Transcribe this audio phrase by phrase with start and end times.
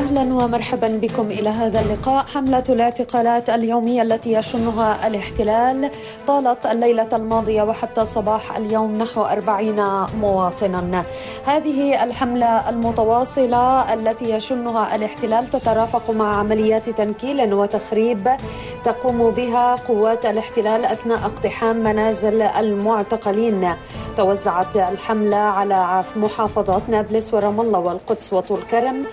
[0.00, 2.24] أهلا ومرحبا بكم إلى هذا اللقاء.
[2.24, 5.90] حملة الاعتقالات اليومية التي يشنها الاحتلال
[6.26, 9.84] طالت الليلة الماضية وحتى صباح اليوم نحو أربعين
[10.20, 11.04] مواطنا.
[11.46, 18.28] هذه الحملة المتواصلة التي يشنها الاحتلال تترافق مع عمليات تنكيل وتخريب
[18.84, 23.74] تقوم بها قوات الاحتلال أثناء اقتحام منازل المعتقلين.
[24.16, 29.06] توزعت الحملة على محافظات نابلس ورام الله والقدس وطول كرم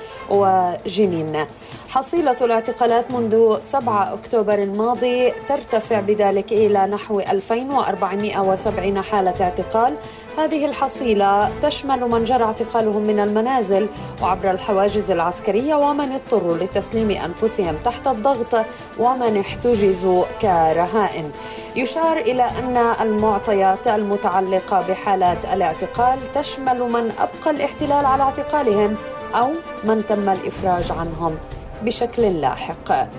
[0.86, 1.46] وجنين
[1.90, 9.94] حصيلة الاعتقالات منذ 7 أكتوبر الماضي ترتفع بذلك إلى نحو 2470 حالة اعتقال.
[10.38, 13.88] هذه الحصيلة تشمل من جرى اعتقالهم من المنازل
[14.22, 18.66] وعبر الحواجز العسكرية ومن اضطروا لتسليم أنفسهم تحت الضغط
[19.00, 21.32] ومن احتجزوا كرهائن.
[21.76, 28.96] يشار إلى أن المعطيات المتعلقة بحالات الاعتقال تشمل من أبقى الاحتلال على اعتقالهم
[29.36, 29.52] أو
[29.84, 31.38] من تم الإفراج عنهم
[31.84, 33.10] بشكل لاحق.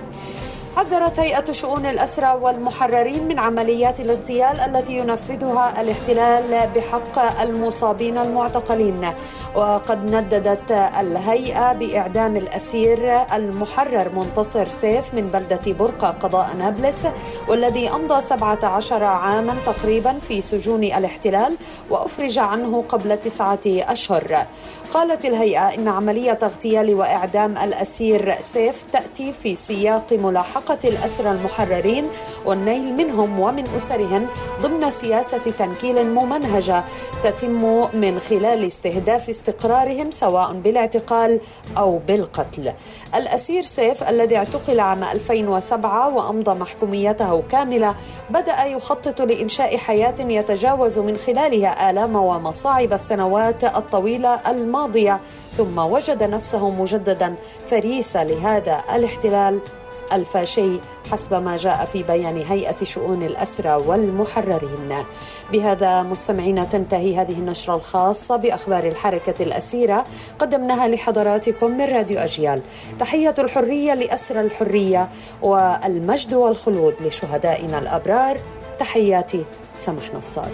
[0.78, 9.10] حذرت هيئة شؤون الأسرى والمحررين من عمليات الاغتيال التي ينفذها الاحتلال بحق المصابين المعتقلين.
[9.54, 17.06] وقد نددت الهيئة بإعدام الأسير المحرر منتصر سيف من بلدة برقة قضاء نابلس
[17.48, 21.56] والذي أمضى 17 عاما تقريبا في سجون الاحتلال
[21.90, 24.46] وأفرج عنه قبل تسعة أشهر.
[24.92, 32.08] قالت الهيئة إن عملية اغتيال وإعدام الأسير سيف تأتي في سياق ملاحقة الأسرى المحررين
[32.46, 34.26] والنيل منهم ومن أسرهم
[34.62, 36.84] ضمن سياسة تنكيل ممنهجة
[37.22, 41.40] تتم من خلال استهداف استقرارهم سواء بالاعتقال
[41.78, 42.72] أو بالقتل.
[43.14, 47.94] الأسير سيف الذي اعتقل عام 2007 وأمضى محكوميته كاملة
[48.30, 55.20] بدأ يخطط لإنشاء حياة يتجاوز من خلالها آلام ومصاعب السنوات الطويلة الماضية
[55.56, 57.34] ثم وجد نفسه مجددا
[57.66, 59.60] فريسة لهذا الاحتلال.
[60.12, 60.80] الفاشي
[61.10, 65.04] حسب ما جاء في بيان هيئة شؤون الأسرى والمحررين.
[65.52, 70.04] بهذا مستمعينا تنتهي هذه النشرة الخاصة بأخبار الحركة الأسيرة
[70.38, 72.62] قدمناها لحضراتكم من راديو أجيال.
[72.98, 75.08] تحية الحرية لأسرى الحرية
[75.42, 78.40] والمجد والخلود لشهدائنا الأبرار.
[78.78, 79.44] تحياتي
[79.74, 80.50] سمح نصار.